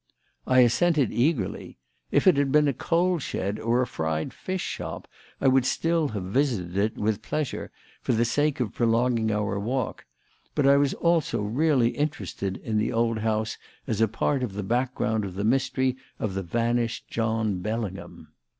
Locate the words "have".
6.07-6.23